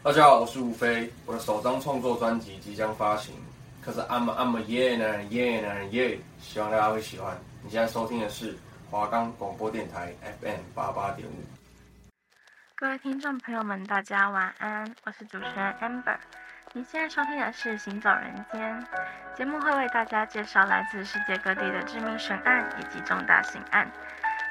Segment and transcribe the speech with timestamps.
[0.00, 3.34] 大家好，我是吴飞，我的首张创作专辑即将发行，
[3.84, 7.36] 可是 I'm I'm a yeah 男人 yeah 男人 yeah，希望大家会喜欢。
[7.64, 8.56] 你现在收听的是
[8.88, 11.34] 华冈广播电台 FM 八八点五。
[12.76, 16.16] 各位听众朋友们，大家晚安，我是主持人 Amber。
[16.72, 18.86] 你现在收听的是《行走人间》
[19.36, 23.90] 节目，会为大家介绍来自世界各地的知名悬案以及重大刑案，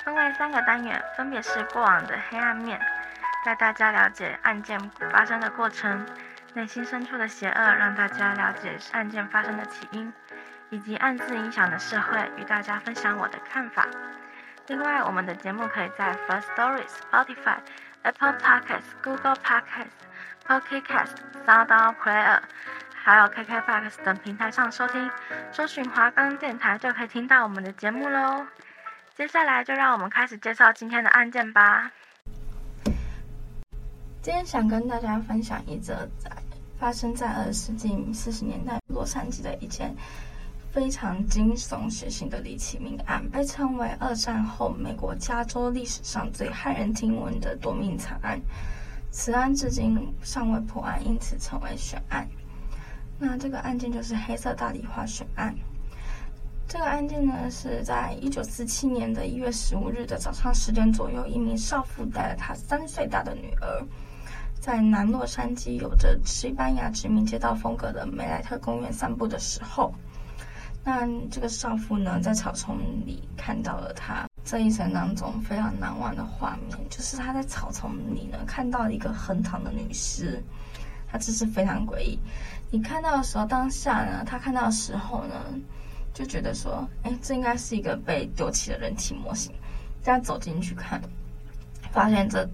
[0.04, 2.77] 分为三个单元，分别是过往的黑暗面。
[3.45, 4.79] 带大家了解案件
[5.11, 6.05] 发生的过程，
[6.54, 10.11] 内心深处的邪恶，让大家了解案件发生的起因，
[10.69, 13.87] 以及暗自影响的社会，与大家分享我的看法。
[14.68, 17.57] 另外，我们的节目可以在 First Stories、Spotify、
[18.01, 19.96] Apple Podcasts、Google Podcasts、
[20.46, 21.15] Pocket Casts、
[21.46, 22.39] Sound Player，
[22.93, 25.10] 还有 KKBOX 等平台上收听。
[25.54, 28.46] 搜寻华冈电台就可以听到我们的节目喽。
[29.15, 31.91] 接下来就让我们开始介绍今天的案件吧。
[34.27, 36.30] 今天想跟大家分享一则在
[36.77, 39.95] 发生在二十世纪四十年代洛杉矶的一件
[40.69, 48.37] 非常惊悚血腥的离奇命案，被称为二战后美国加州历史上最骇人听闻的夺命惨案。
[49.11, 52.27] 此案至今尚未破案，因此成为悬案。
[53.17, 55.55] 那这个案件就是黑色大丽花悬案。
[56.67, 63.87] 这个案件呢，是在一九四七年的一月十五日的早上十点左右，一名少妇带了她三岁大的女儿。
[64.67, 69.93] 在南洛杉矶有着西班牙殖民街道风格的梅莱特公园散步的时候，
[70.83, 80.43] 那这个少妇呢，在草丛里看到了她这一生当中非常难忘的画面，就是她在草丛里呢看到了一个横躺的女尸，
[81.09, 82.19] 她姿势非常诡异。
[82.69, 85.35] 你看到的时候，当下呢，她看到的时候呢，
[86.13, 89.49] 就觉得说，哎，这应该是一个被丢弃的人体模型。
[90.03, 91.02] 大家走进去看，
[91.89, 92.45] 发现这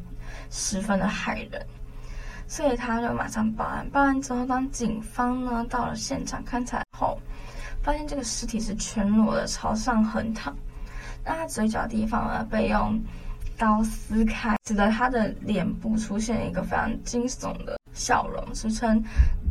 [0.52, 1.66] 十分的骇人。
[2.54, 3.90] 所以他就马上报案。
[3.90, 7.18] 报案之后，当警方呢到了现场勘查后，
[7.82, 10.56] 发现这个尸体是全裸的，朝上横躺。
[11.26, 13.02] 那他嘴角地方呢被用
[13.58, 19.04] 刀撕开，使得他的脸部出现一个非常惊悚的笑容，俗称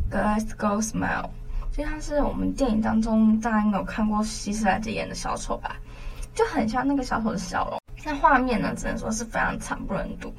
[0.09, 1.29] Glasgow Smile，
[1.73, 5.75] 就像是我们电影当中大家应该有看过希斯莱杰演的小丑吧，
[6.33, 7.81] 就很像那个小丑的笑容。
[8.05, 10.33] 那画面呢，只能说是非常惨不忍睹。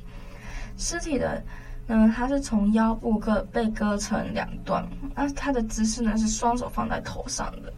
[0.79, 1.45] 尸体的。
[1.87, 7.71] 嗯，他是从腰部割被割成两段，那他的姿势呢是双手放在头上的，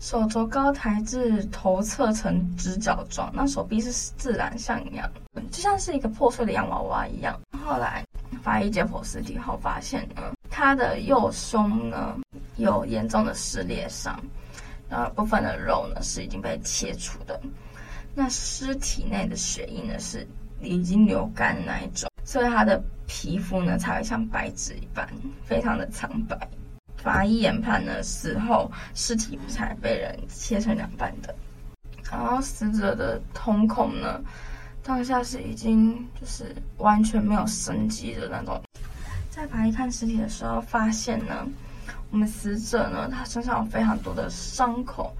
[0.00, 5.10] 手肘高抬至头侧呈直角状，那手臂是自然向阳，
[5.50, 7.40] 就像是一个破碎的洋娃娃一样。
[7.64, 8.04] 后来
[8.42, 12.18] 法医解剖尸体后发现呢，他的右胸呢
[12.56, 14.18] 有严重的撕裂伤，
[14.90, 17.40] 然后部分的肉呢是已经被切除的，
[18.14, 20.28] 那尸体内的血液呢是
[20.60, 22.11] 已经流干那一种。
[22.24, 25.08] 所以他的皮肤呢才会像白纸一般，
[25.44, 26.36] 非常的苍白。
[26.96, 31.34] 法医研判呢，死后尸体才被人切成两半的。
[32.10, 34.20] 然后死者的瞳孔呢，
[34.84, 38.62] 当下是已经就是完全没有生机的那种。
[39.30, 41.46] 在法医看尸体的时候，发现呢，
[42.10, 45.12] 我们死者呢，他身上有非常多的伤口，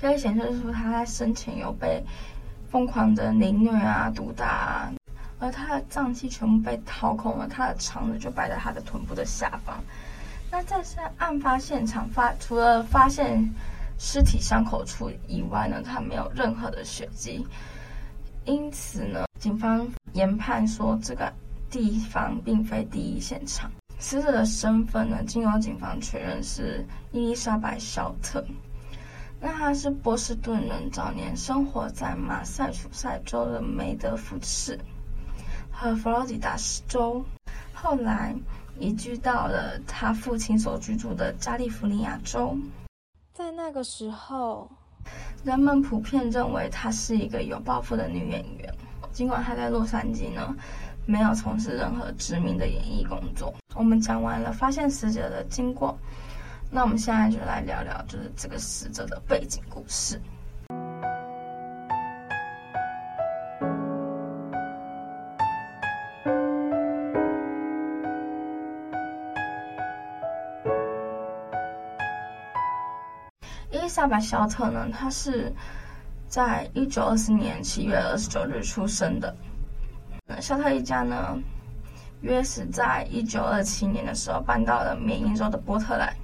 [0.00, 2.02] 可以显示出他在生前有被
[2.70, 4.92] 疯狂的凌虐啊、毒打啊。
[5.38, 9.78] 而他的脏器全部被掏空了，他的肠子就摆在他的臀部的下方。
[10.50, 13.48] 那在在案发现场发，除了发现
[13.98, 17.46] 尸体伤口处以外呢，他没有任何的血迹。
[18.44, 21.30] 因此呢，警方研判说这个
[21.70, 23.70] 地方并非第一现场。
[23.98, 28.42] 死者的身份呢，经由警方确认是伊丽莎白·肖特。
[29.40, 34.78] 那他是波士顿人，早年生活在马赛诸塞州的梅德福市。
[35.80, 36.56] 和佛罗里达
[36.88, 37.24] 州，
[37.72, 38.34] 后来
[38.80, 42.58] 移居到了他父亲所居住的加利福尼亚州。
[43.32, 44.68] 在那个时候，
[45.44, 48.74] 人们普遍认为她是一个有抱负的女演员。
[49.12, 50.52] 尽管她在洛杉矶呢，
[51.06, 53.54] 没有从事任何知名的演艺工作。
[53.76, 55.96] 我们讲完了发现死者的经过，
[56.72, 60.20] 那我们现在就来聊聊，就是这个死者的背景故事。
[73.98, 75.52] 伊丽莎白·肖特呢，他是
[76.28, 79.34] 在一九二四年七月二十九日出生的。
[80.40, 81.36] 肖特一家呢，
[82.20, 86.14] 约是在一九二七年的时候搬到了缅因州的波特兰，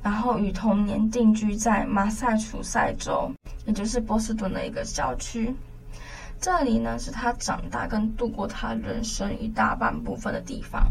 [0.00, 3.28] 然后于同年定居在马赛楚塞州，
[3.66, 5.52] 也就是波士顿的一个郊区。
[6.38, 10.86] 这里呢，是他长大跟度过他人生一大半部分的地方。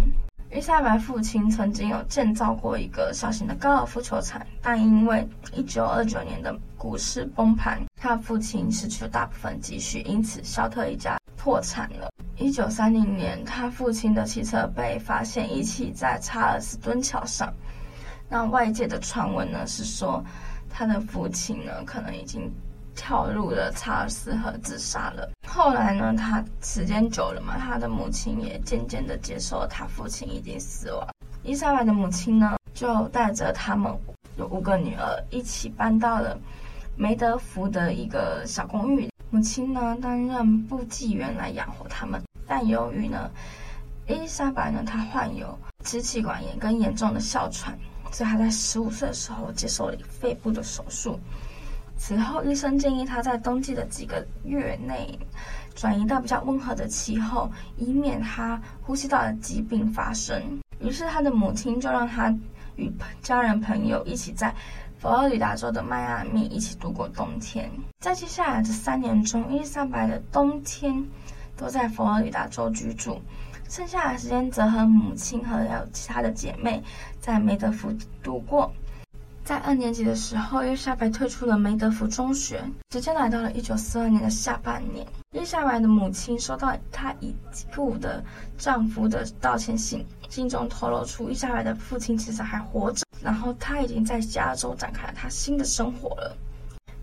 [0.54, 12.10] 伊莎白父亲曾经有建造过一个小型的高尔夫球场，但因为一九二九年的股市崩盘，他父亲失去了大部分积蓄，因此肖特一家破产了。
[12.36, 17.54] 一九三零年，他父亲的汽车被发现遗弃在查尔斯敦桥上。
[18.28, 20.22] 那外界的传闻呢是说，
[20.70, 22.52] 他的父亲呢可能已经
[22.96, 25.30] 跳入了查尔斯河自杀了。
[25.48, 31.08] 后来呢，他时间久了嘛，他的母亲也渐渐的接受了他父亲已经死亡。
[31.44, 33.92] 伊莎白的母亲呢，就带着他们
[34.38, 36.38] 有五个女儿一起搬到了
[36.96, 39.10] 梅德福的一个小公寓。
[39.30, 42.22] 母亲呢，担任部记员来养活他们。
[42.48, 43.30] 但由于呢，
[44.08, 47.78] 伊丽莎白呢，她患有支气管炎跟严重的哮喘，
[48.12, 51.20] 所以她在十五岁的时候接受了肺部的手术。
[52.04, 55.20] 此后，医生建议他在冬季的几个月内
[55.76, 60.42] 转移到比较温和的气候，以免他呼吸道的疾病发生。
[60.80, 62.36] 于是，他的母亲就让他
[62.76, 64.52] 与家人朋友一起在
[64.98, 67.70] 佛罗里达州的迈阿密一起度过冬天。
[68.00, 71.06] 在接下来的三年中，伊丽莎白的冬天
[71.56, 73.22] 都在佛罗里达州居住，
[73.70, 76.82] 剩下的时间则和母亲和还有其他的姐妹
[77.20, 77.94] 在梅德福
[78.24, 78.74] 度过。
[79.44, 82.64] 在二年级的时候，伊丽莎白退出了梅德福中学。
[82.94, 87.36] 时间来到了一九四二年的下半年，伊丽莎白的母亲收到她已
[87.76, 88.24] 故的
[88.58, 96.38] 丈夫的道歉信，信中透露出伊丽莎白的父亲其实还活着，然后他已经在加州展开了他新的生活了。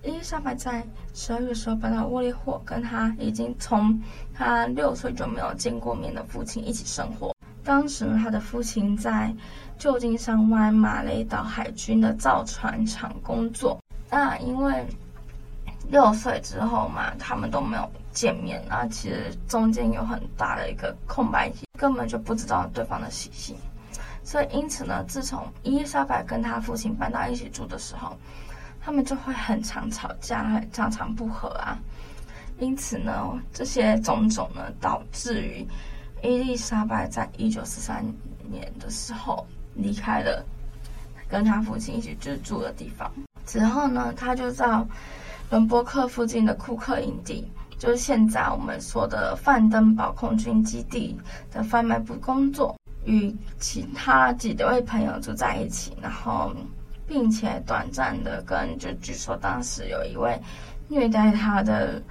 [0.04, 4.00] 伊丽莎白在十二月的时候搬到沃利霍，跟他已经从
[4.32, 7.34] 他六岁就没有见过面的父亲一起生活。
[7.68, 9.30] 当时呢，他的父亲在
[9.78, 13.78] 旧金山湾马雷岛海军的造船厂工作。
[14.10, 14.86] 那因为
[15.90, 23.54] 六岁之后嘛，他们都没有见面，那其实中间有很大的一个空白期，根本就不知道对方的习性。
[24.24, 28.16] 所以因此呢，自从伊丽莎白跟他父亲搬到一起住的时候，
[28.80, 31.78] 他们就会很常吵架，很常常不和啊。
[32.58, 35.68] 因此呢，这些种种呢，导致于。
[36.22, 38.04] 伊丽莎白在一九四三
[38.50, 40.44] 年的时候离开了
[41.28, 43.10] 跟他父亲一起居住的地方。
[43.46, 44.86] 之后呢，他就到
[45.50, 51.16] 伦伯克附近的库克营地，就是现在我们说的范登堡空军基地
[51.52, 56.52] 的贩卖部工作，与其他几位朋友住在一起，然后
[57.06, 60.38] 并且短暂的跟就据说当时有一位
[60.88, 62.02] 虐待他的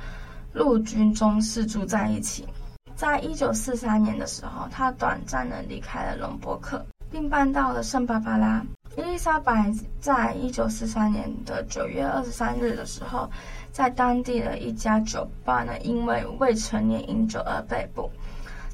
[0.53, 2.47] 陆军中士住在一起。
[2.97, 8.65] 在一九四三年的时候，他短暂的离开了隆伯克，并搬到了圣巴巴拉。
[8.97, 9.71] 伊丽莎白
[10.01, 13.29] 在一九四三年的九月二十三日的时候，
[13.71, 18.09] 在当地的一家酒吧呢，因为未成年饮酒而被捕。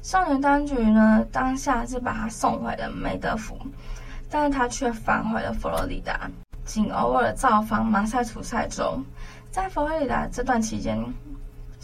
[0.00, 3.58] 少年当局呢，当下是把他送回了梅德福，
[4.30, 6.30] 但是他却返回了佛罗里达，
[6.64, 8.98] 仅偶尔造访马萨诸塞州。
[9.50, 10.98] 在佛罗里达这段期间，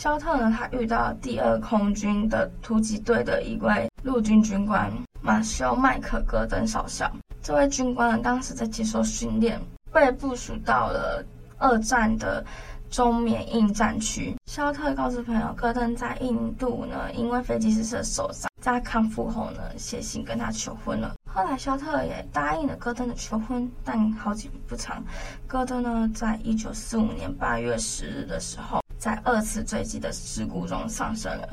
[0.01, 7.13] 肖特呢，他遇到第二空军的突击队的一位陆军军官马修麦克戈登少校。
[7.43, 9.61] 这位军官呢，当时在接受训练，
[9.93, 11.23] 被部署到了
[11.59, 12.43] 二战的
[12.89, 14.35] 中缅印战区。
[14.47, 21.15] 肖特告诉朋友，戈登在印度呢，因为飞机失事受伤，在康复后呢，写信跟他求婚了。
[21.27, 25.05] 后来肖特也答应了戈登的求婚，但好景不长，
[25.47, 28.80] 戈登呢，在一九四五年八月十日的时候。
[29.01, 31.49] 在二次坠机的事故中丧生了。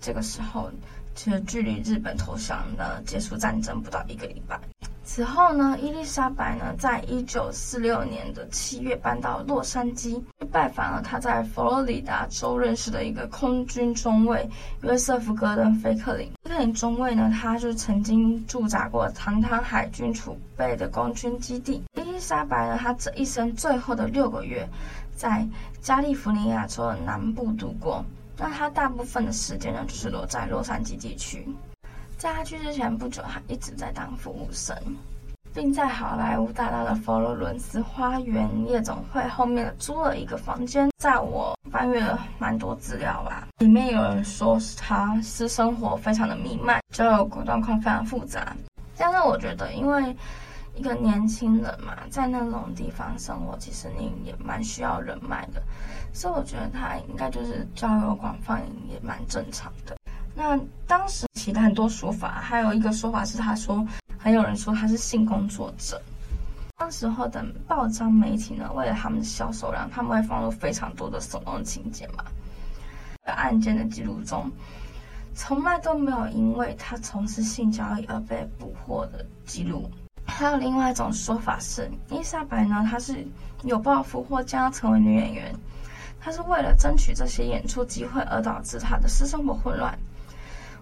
[0.00, 0.68] 这个时候，
[1.14, 4.58] 其实距离日本投降呢结束战争不到一个礼拜。
[5.04, 14.48] 此后呢，伊丽莎白呢，在一九四六年的七月搬到洛杉矶，去拜访了他在佛罗里达州认识的一个空军中尉
[14.82, 16.30] 约瑟夫·戈登·菲克林。
[16.42, 21.82] 菲克林中尉呢，他就曾经驻扎过堂堂海军储备的空军基地。
[21.94, 24.68] 伊丽莎白呢，她这一生最后的六个月。
[25.18, 25.44] 在
[25.82, 28.04] 加利福尼亚州的南部度过，
[28.36, 31.44] 那他大部分的时间呢，就是落在洛杉矶地区。
[32.16, 34.76] 在他去之前不久，他一直在当服务生，
[35.52, 40.88] 并在好莱坞大道的佛罗伦斯花园夜总会后面租了一个房间。
[40.98, 48.56] 在我翻阅了蛮多资料吧，里面有人说是他私生活非常的弥漫，交友状况非常复杂。
[48.96, 50.16] 但是我觉得，因为
[50.78, 55.60] 一个年轻人嘛，在那种地方生活，其实你也蛮需要人脉的，
[56.12, 59.96] 所以我觉得他应该就是交友广泛，也蛮正常的。
[60.36, 60.56] 那
[60.86, 63.84] 当时其他很多说法，还有一个说法是，他说
[64.16, 66.00] 还有人说他是性工作者。
[66.76, 72.24] 当时候的报章媒体呢，为了他们的销售量，他们会放入非常多的耸动情节嘛。
[73.24, 74.48] 案件的记录中，
[75.34, 79.90] 从来都没有因为他从事性交易而被捕获的记录。
[80.28, 83.26] 还有另外一种说法是，伊莎白呢，她是
[83.64, 85.52] 有抱负或将要成为女演员，
[86.20, 89.98] 她是为了争取这些演出机会而导致她的私生活混乱。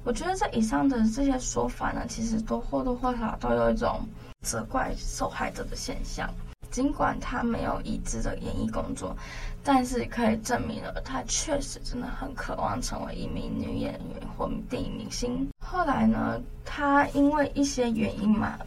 [0.05, 4.07] 我觉得这以上的这些说法呢，其实都或多或少都有一种
[4.43, 6.29] 责怪受害者的现象。
[6.71, 9.17] 尽管她没有已知的演艺工作，
[9.65, 15.49] 但是可以证明了她确实真的很渴望成为一名女演员或电影明星。
[15.61, 18.59] 后来呢，她因为一些原因嘛。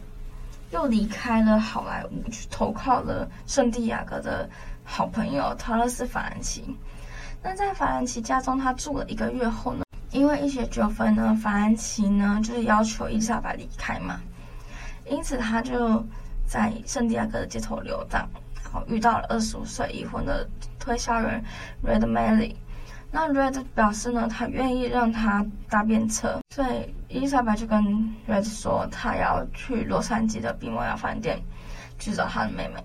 [0.70, 4.48] 又离开了好莱坞，去投靠了圣地亚哥的
[4.84, 6.64] 好朋友陶乐斯·法兰奇。
[7.42, 14.20] 那在法兰奇家中，他住了一个月后呢，因为一些纠纷呢，法兰奇呢就是要求伊丽莎白离开嘛，
[15.06, 16.04] 因此他就
[16.46, 18.28] 在圣地亚哥的街头游荡，
[18.62, 20.48] 然后遇到了二十五岁已婚的
[20.78, 21.42] 推销员
[21.84, 22.54] Red Melly。
[23.12, 27.82] 那 Red 表示呢，他愿意让他搭便车，所以伊丽莎白就跟
[28.28, 31.40] Red 说，他要去洛杉矶的比摩亚饭店
[31.98, 32.82] 去找他的妹妹。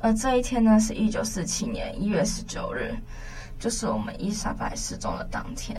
[0.00, 2.94] 而这一天呢，是一九四七年一月十九日，
[3.58, 5.76] 就是我们伊丽莎白失踪的当天。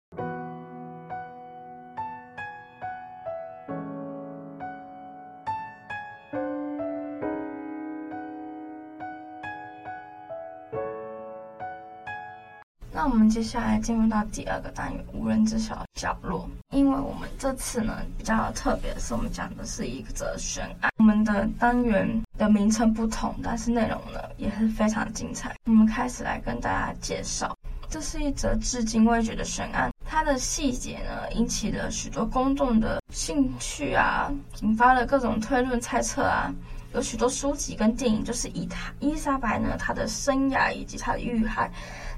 [13.29, 16.50] 接下来进入到第二个单元——无人知晓的角落。
[16.72, 20.91] 因为我们这次呢比较特别的是，我们讲的是一则悬案。
[20.98, 25.55] 我们的单元的名称不同，但是内容呢也是非常精彩。
[25.65, 27.55] 我们开始来跟大家介绍，
[27.89, 29.91] 这是一则至今未决的悬案。
[30.05, 36.53] 它的细节呢引起了许多公众的兴趣啊，引发了各种推论猜测啊。
[36.95, 41.69] 有许多书籍跟电影就是以他伊丽莎白呢她的生涯以及她的遇害。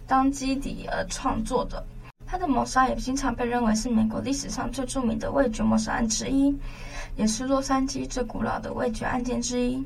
[0.05, 1.83] 当基底而创作的，
[2.25, 6.55] 她的谋杀也经常被认为是美国历史上最著名的味觉谋杀案之一，
[7.15, 9.83] 也是洛杉矶最古老的味觉案件之一。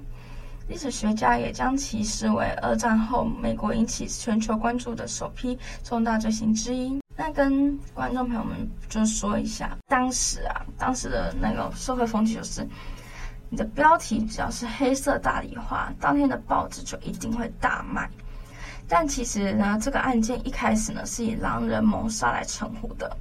[0.68, 7.02] 历史学家也将其视为二战后美国引起全球关注的首批重大罪行之一。
[7.18, 8.56] 那跟观众朋友们
[8.90, 12.66] 就说一下，当时啊，当时的那个社会风气就是，
[13.52, 18.10] 你的标题只要是黑色大理花，当天的报纸就一定会大卖。
[18.88, 23.14] 但其实呢，这个案件一开始呢是以狼人谋杀来称呼的，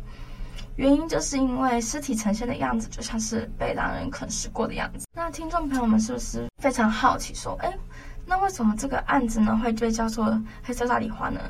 [0.77, 5.05] 原因就是因为尸体呈现的样子就像是被狼人啃食过的样子。
[5.17, 7.77] 那听众朋友们是不是非常好奇说，哎，
[8.25, 11.41] 那为什么这个案子呢会被叫做黑色大理花呢？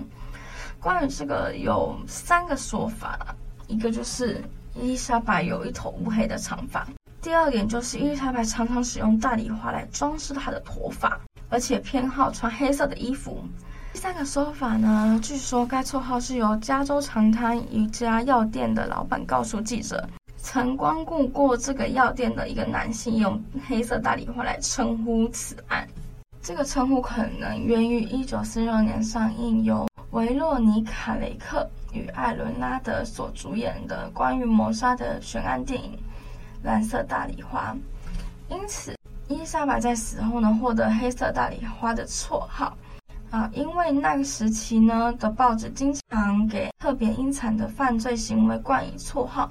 [0.80, 4.42] 关于这个有三个说法，一个就是
[4.75, 6.87] 伊丽莎白有一头乌黑的长发，
[7.22, 13.44] 第二点就是伊丽莎白常常使用大理花来装饰她的头发，而且偏好穿黑色的衣服。
[13.92, 20.08] 第三个说法呢，据说该绰号是由加州长滩一家药店的老板告诉记者，
[20.38, 25.86] 曾光顾过这个药店的一个男性用黑色大理花来称呼此案。
[26.42, 35.92] 这个称呼可能源于1946年上映由维洛妮卡·雷克与艾伦·拉德所主演的关于谋杀的悬案电影
[36.62, 37.74] 《蓝色大礼花》，
[38.54, 38.94] 因此
[39.28, 42.76] 伊丽莎白在死后呢，获得黑色大礼花的绰号。
[43.30, 49.48] 啊，因为那个时期呢的报纸经常给特别阴惨的犯罪行为冠以绰号，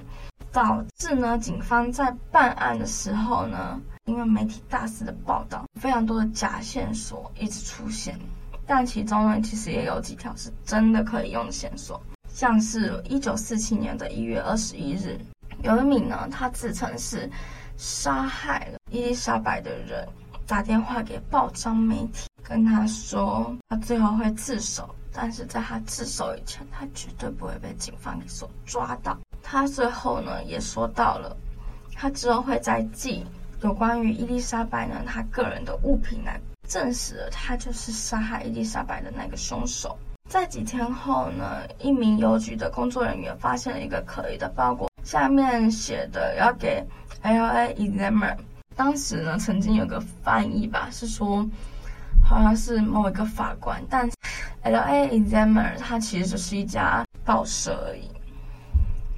[0.52, 8.18] 导致呢警方在办案的时候呢，因为媒体大肆的报道，非常多的假线索一直出现，
[8.66, 11.98] 但其中呢其实也有几条是真的可以用的线索，
[12.28, 15.18] 像是一九四七年的一月二十一日，
[15.62, 17.30] 有一名呢他自称是
[17.76, 20.06] 杀害了伊丽莎白的人，
[20.46, 22.28] 打电话给报章媒体。
[22.42, 29.16] 跟他说，他最后会自首，但是在他自首以前，他绝对不会被警方给所抓到。
[29.40, 31.36] 他最后呢，也说到了，
[31.94, 33.24] 他之后会再寄
[33.62, 39.96] 有关于伊丽莎白呢，他个人的物品来证实了他就是杀害伊丽莎白的那个凶手。
[40.28, 46.84] 在几天后呢，一名邮局的工作人员发现了一个可疑的包裹，下面写的要给
[47.22, 47.74] L.A.
[47.74, 48.36] Examiner。
[48.76, 51.48] 当时呢，曾经有个翻译吧，是说。
[52.22, 54.08] 好像是某一个法官，但
[54.62, 55.08] L.A.
[55.08, 58.08] Examiner 它其实就是一家报社而已。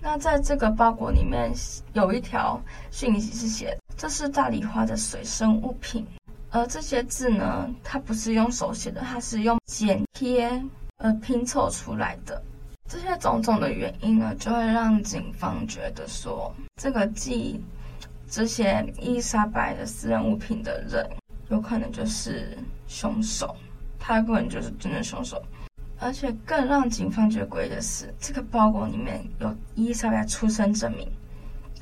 [0.00, 1.52] 那在这个包裹里面
[1.92, 2.58] 有一条
[2.90, 6.06] 讯息是写：“这是大理花的随身物品。”
[6.50, 10.62] 而这些字呢，它不是用手写的，它是用剪贴
[10.96, 12.42] 呃拼凑出来的。
[12.92, 17.58] 这些种种的原因呢，就会让警方觉得说，这个寄
[18.28, 21.08] 这些伊丽莎白的私人物品的人。
[21.48, 22.54] 有可能就是
[22.86, 23.56] 凶手，
[23.98, 25.42] 他可能就是真正凶手。
[26.00, 31.10] 而且更让警方觉得诡异的是，这个包裹里面有伊丽莎白出生证明，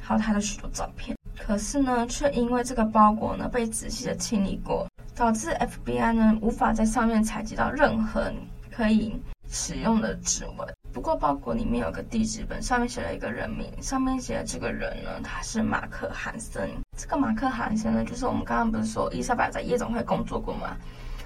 [0.01, 1.17] 还有他的许多照片。
[1.37, 4.87] 可是呢，却因为这个包裹呢被仔细的清理过，
[5.17, 8.33] 导致 FBI 呢无法在上面采集到任何
[8.71, 10.69] 可以使用的指纹。
[10.93, 16.69] 不过包裹里面有个地址本，上面写了一个人名，上面写的这个人呢，他是马克·韩森。
[16.97, 20.77] 这个马克·韩森呢，就是我们刚刚不是说伊莎白在夜总会工作过吗？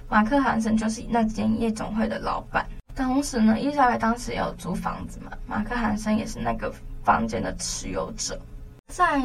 [0.09, 2.67] 马克·韩森就是那间夜总会的老板。
[2.95, 8.39] 同时呢，伊莎白当时也有租房子嘛，马克·韩森也是那个房间的持有者，
[8.89, 9.23] 在。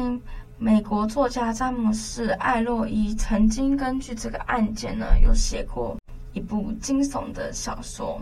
[0.62, 5.96] 美国作家詹姆士·艾洛伊曾经根据这个案件呢，有写过
[6.34, 8.20] 一部惊悚的小说，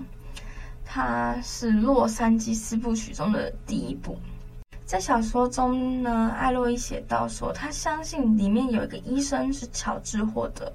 [0.90, 4.18] 它是《洛杉矶四部曲》中的第一部。
[4.87, 10.73] 在小说中呢，艾洛伊写到说，他相信里面有一个医生是乔治·霍德，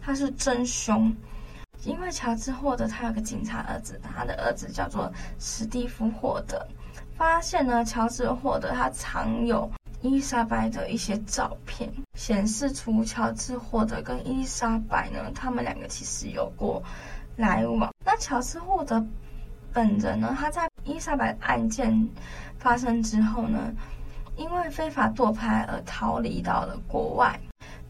[0.00, 1.14] 他是真凶，
[1.84, 6.66] 因为乔治·霍德他有个警察儿子，他的儿子叫做史蒂夫·霍德，
[7.16, 9.70] 发现呢，乔治·霍德他藏有。
[10.00, 11.88] 伊丽莎白的一些照片
[12.18, 16.82] 显示出乔治·霍德跟伊丽莎白呢，他们两个其实有过
[17.36, 17.94] 来往。
[18.04, 19.06] 那乔治·霍德
[19.72, 22.08] 本人呢，他在伊莎白案件
[22.58, 23.72] 发生之后呢，
[24.36, 27.38] 因为非法堕胎而逃离到了国外，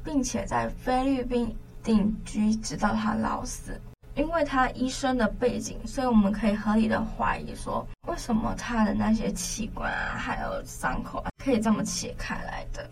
[0.05, 3.81] 并且在菲律宾定居，直到他老死。
[4.15, 12.87] 因为他医生的背景，所以我们可以合理的怀疑说，为什么他的那些器官啊，还有伤口啊，可以这么切开来的？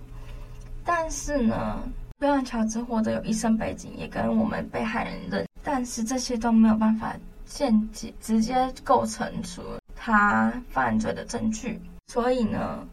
[0.83, 1.79] 但是呢，
[2.19, 7.15] 虽然乔治获得有医生背景，也跟我们被害人认，但是这些都没有办法
[7.51, 9.63] 间接直接构成出
[9.95, 11.79] 他犯罪的证据。
[12.07, 12.87] 所以呢，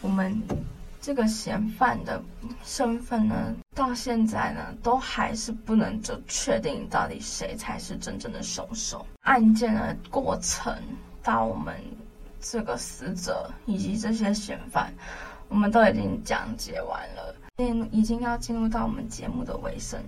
[0.00, 0.40] 我们。
[1.02, 2.22] 这个嫌犯的
[2.62, 9.06] 身份呢，到现在呢，都还是不能就确定到底谁才是真正的凶手。
[9.22, 10.76] 案件的过程
[11.22, 11.74] 到我们
[12.38, 14.92] 这个死者以及这些嫌犯，
[15.48, 17.34] 我们都已经讲解完了，
[17.90, 19.98] 已经要进入到我们节目的尾声。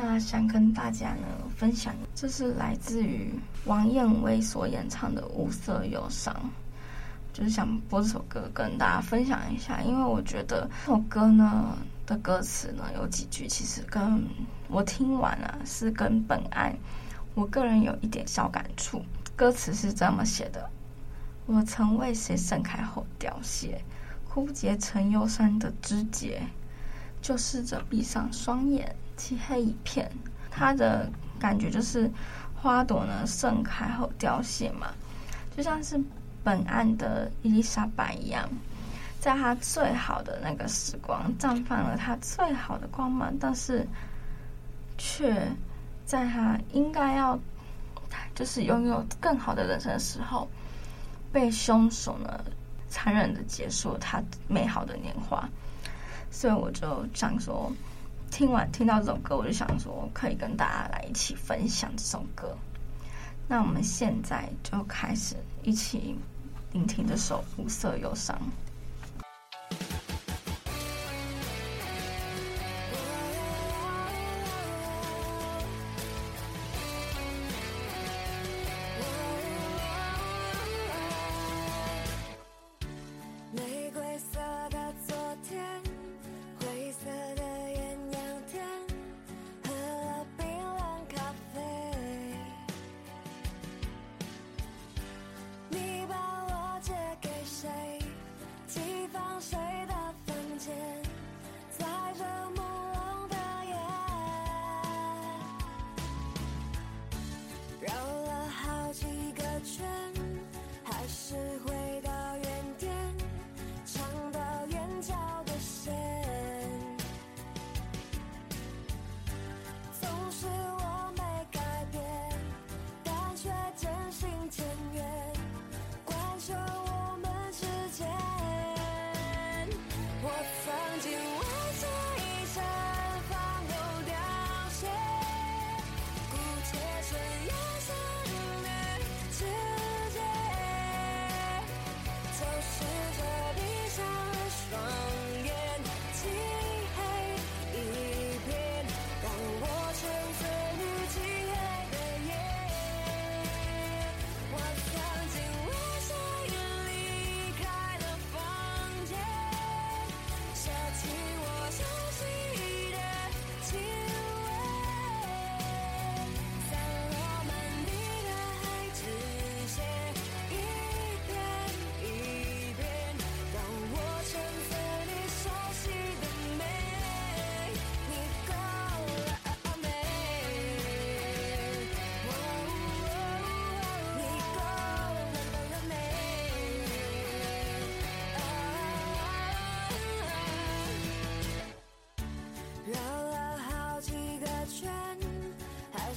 [0.00, 1.26] 那想跟大家呢
[1.56, 6.32] 分享，这是来自于王燕薇所演唱的《无色忧伤》。
[7.36, 14.24] 就是想播这首歌跟大家分享一下，因为我觉得这首歌呢的歌词呢有几句，其实跟
[14.68, 16.72] 我听完啊是跟本案
[17.34, 19.02] 我个人有一点小感触。
[19.34, 20.70] 歌词是这么写的：
[21.46, 23.82] 我曾为谁盛开后凋谢，
[24.28, 26.40] 枯竭成忧伤的枝节，
[27.20, 30.10] 就试着闭上双眼，漆黑一片。
[30.50, 31.06] 它的
[31.38, 32.10] 感觉就是
[32.54, 34.86] 花朵呢盛开后凋谢嘛，
[35.54, 36.00] 就像是。
[36.44, 38.48] 本案的伊丽莎白一样，
[39.20, 43.86] 在她最好的那个时光绽放了她最好的光芒，但是
[44.96, 45.46] 却
[46.06, 47.38] 在她应该要
[48.34, 50.48] 就是拥有更好的人生的时候，
[51.30, 52.40] 被凶手呢
[52.88, 55.46] 残忍的结束了她美好的年华。
[56.30, 57.70] 所以我就想说，
[58.30, 62.56] 听完听到这首歌，我就想说可以跟大家来一起分享这首歌。
[63.48, 66.16] 那我们现在就开始一起
[66.72, 68.38] 聆听这首《无色忧伤》。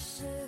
[0.02, 0.41] 是。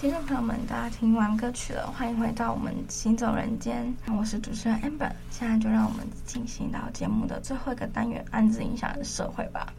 [0.00, 3.92] 听众朋友们，大家听完歌曲了，欢迎回到我们行走人间。
[4.16, 9.72] 我是主持人 Amber，现在就让我们进行到节目的最后一个单元——暗自影响的社会吧。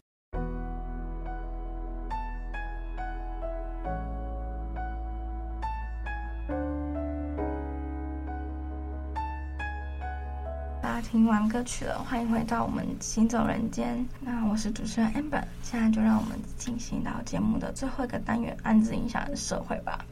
[11.11, 14.05] 听完歌曲了，欢迎回到我们行走人间。
[14.19, 20.05] 那我是主持人 Amber，现在就让我们进行到节目的最后一个单元——暗自影响的社会吧。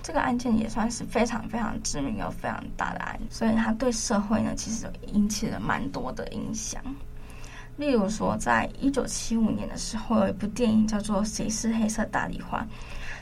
[0.00, 6.80] 这个案件也算是非常非常知名又非常大的案，所以它对社会呢其实引起了蛮多的影响。
[7.76, 12.60] 例如说，在一九七五年的时候，有一部电影叫做《谁是黑色大丽花》，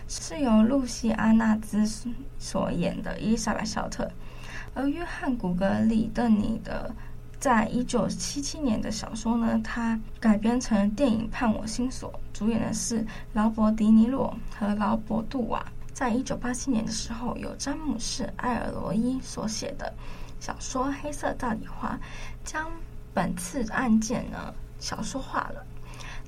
[0.07, 1.83] 是由露西·阿纳兹
[2.39, 4.07] 所演的伊丽莎白·肖特，
[4.75, 6.95] 而约翰·古格里邓尼的
[7.43, 15.61] 在一九七七年的小说呢，它改编成电影《判我心锁》，主演的是劳勃·迪尼洛和劳勃·杜瓦。
[15.93, 19.93] 在一九八七年的时候，由詹姆士·艾尔罗伊所写的
[20.39, 21.99] 小说《黑色大丽花》
[22.49, 22.71] 将
[23.13, 25.67] 本次案件呢小说化了。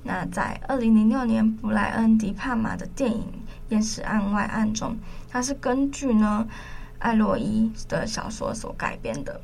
[0.03, 3.21] 那在二零零六年，布莱恩·迪帕玛的电影
[3.69, 4.97] 《验尸案外案》中，
[5.29, 6.45] 它是根据呢
[6.99, 9.39] 艾罗伊的小说所改编的。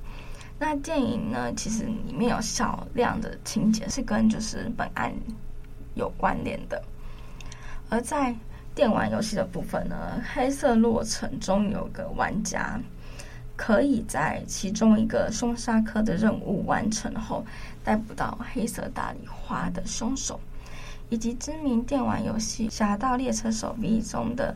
[0.63, 5.11] 那电影呢，其实里面有少量的情节是跟就是本案
[5.95, 6.79] 有关联的，
[7.89, 8.35] 而在
[8.75, 12.79] 电玩游戏的部分呢，黑色洛城中有个玩家
[13.55, 17.43] 可以在其中一个凶杀科的任务完成后，
[17.83, 20.39] 逮捕到黑色大丽花的凶手，
[21.09, 24.55] 以及知名电玩游戏《侠盗猎车手 V》中的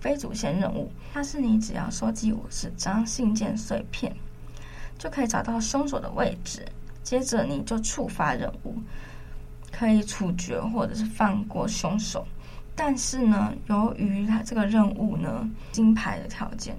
[0.00, 0.90] 非主线任务。
[1.12, 4.12] 它是你只要收集五十张信件碎片，
[5.04, 6.66] 就可以找到凶手的位置，
[7.02, 8.74] 接着你就触发任务，
[9.70, 12.26] 可以处决或者是放过凶手。
[12.74, 16.74] 但是呢，由于他这个任务呢，金牌的条件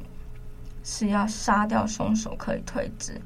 [0.83, 3.21] 是要杀掉凶手可以退职，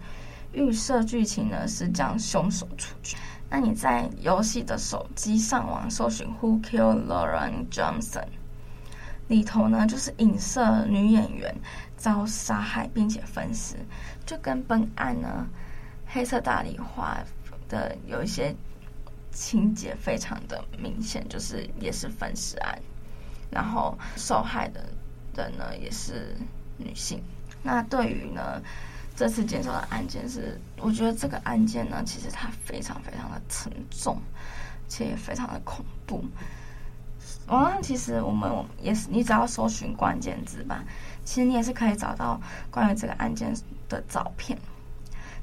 [0.52, 3.16] 预设剧情呢是将凶手处决。
[3.50, 8.26] 那你在游戏的手机上网搜寻 “Who Killed Lauren Johnson”，
[9.30, 11.56] 里头呢就是影射女演员
[11.96, 13.78] 遭杀害并且分尸，
[14.26, 15.48] 就跟本案呢
[16.06, 17.18] 黑色大丽花
[17.70, 18.54] 的有一些。
[19.32, 22.78] 情节非常的明显，就是也是分尸案，
[23.52, 24.84] 然后受害的
[25.36, 26.36] 人呢也是
[26.78, 27.24] 女性。
[27.62, 28.60] 那对于呢
[29.16, 34.20] 这次介绍的案件是，我觉得这个案件呢其实它非常非常的沉重，
[34.90, 36.26] 且也非常的恐怖。
[37.50, 40.84] 网上其实我们也是，你只要搜寻关键字吧，
[41.26, 42.40] 其实你也是可以找到
[42.72, 43.54] 关于这个案件
[43.88, 44.58] 的照片。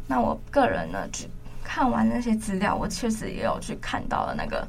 [0.06, 1.28] 那我个人呢去。
[1.68, 4.64] 看完那些资料，我确实也有去看到了那个，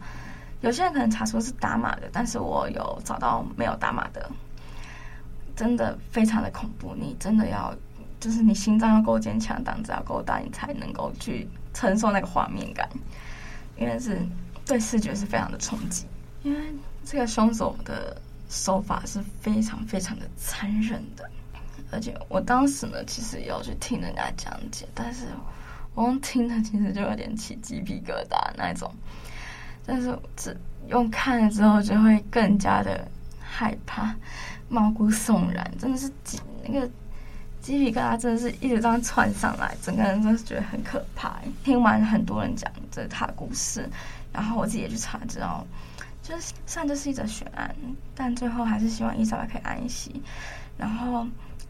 [0.62, 4.28] 有些人可能查出是打码的，但是我有找到没有打码的，
[5.56, 6.96] 真的非常的恐怖。
[6.96, 7.72] 你真的要，
[8.20, 12.90] 就是你心脏要够坚强，胆子要够大，你才能够去承受那个画面感，
[13.78, 14.20] 因为是
[14.66, 16.08] 对视觉是非常的冲击。
[16.42, 16.60] 因为
[17.08, 21.30] 这个凶手的手法是非常非常的残忍的，
[21.92, 25.26] 而且我当时呢，其实也有去听人家讲解，但是。
[25.96, 28.94] 我听的其实就有点起鸡皮疙瘩那种，
[29.84, 30.56] 但是这
[30.90, 33.04] 用看了之后就会更加的
[33.40, 34.14] 害怕，
[34.70, 36.88] 毛骨悚然，真的是鸡那个
[37.64, 41.40] 鸡皮疙瘩真的是一直这样窜上来，整个人真的是觉得很可怕。
[41.64, 43.90] 听完很多人讲这他的故事，
[44.32, 45.66] 然后我自己也去查，知道
[46.28, 47.74] 就是虽然这是一则悬案，
[48.14, 50.22] 但最后还是希望伊莎白可以安息。
[50.78, 51.26] 然后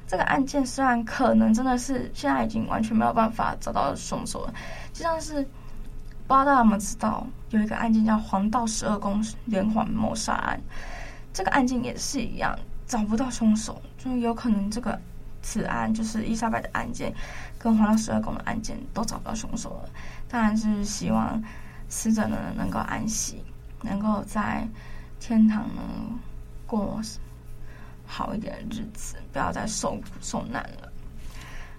[0.08, 4.54] 这个案件虽然可能真的是现在已经完全没有办法找到凶手了，
[4.92, 5.36] 就像是
[6.26, 10.60] 不知道大家有没有知道有一个案件叫黄道十二宫连环谋杀案，
[11.32, 15.00] 这个案件也是一样找不到凶手，就有可能这个
[15.44, 17.14] 此案就是伊莎白的案件
[17.60, 19.90] 跟黄道十二宫的案件都找不到凶手了。
[20.28, 21.40] 当然是希望
[21.90, 23.44] 死者呢能够安息，
[23.82, 24.68] 能够在
[25.20, 25.82] 天堂呢
[26.66, 27.02] 过。
[28.10, 30.90] 好一点的日子，不要再受苦受难了。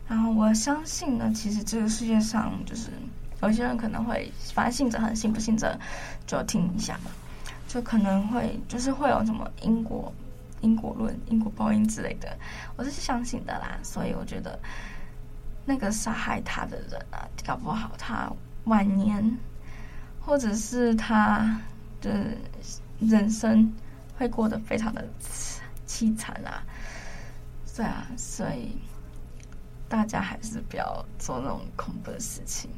[0.06, 2.90] 然后我相信呢，其实这个世界上就是
[3.40, 5.74] 有些人可能会，反正信者恒信，不信者
[6.26, 7.00] 就听一下。
[7.66, 10.12] 就可能会就是会有什么因果、
[10.60, 12.36] 因果论、因果报应之类的，
[12.76, 13.78] 我是相信的啦。
[13.82, 14.60] 所以我觉得
[15.64, 18.30] 那个杀害他的人啊，搞不好他
[18.64, 19.38] 晚年，
[20.20, 21.58] 或者是他
[22.00, 22.36] 的
[23.00, 23.72] 人生
[24.16, 25.04] 会过得非常的。
[25.90, 26.62] 凄惨啊！
[27.74, 28.76] 对啊，所以
[29.88, 32.70] 大家还是不要做那种恐怖的事情。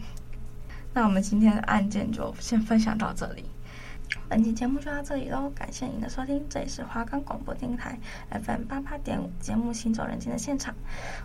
[0.95, 3.45] 那我们今天的案件就先分享到这里，
[4.29, 5.51] 本期节目就到这里喽。
[5.51, 7.99] 感谢您的收听，这里是华冈广播电台
[8.31, 10.73] FM 八八点五节目《行走人间》的现场，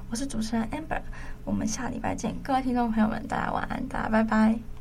[0.09, 1.03] 我是主持人 Amber，
[1.43, 4.74] 我们下礼拜见，各位听众朋友们，大家晚安，大家拜拜。